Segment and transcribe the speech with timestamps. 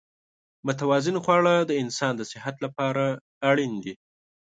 [0.65, 3.05] متوازن خواړه د انسان د صحت لپاره
[3.49, 3.93] اړین دي.